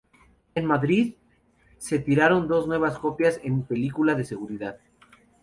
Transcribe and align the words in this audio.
En 0.55 0.65
Madrid 0.65 1.13
se 1.77 1.99
tiraron 1.99 2.47
dos 2.47 2.65
nuevas 2.65 2.97
copias 2.97 3.39
en 3.43 3.61
película 3.61 4.15
de 4.15 4.25
seguridad. 4.25 4.79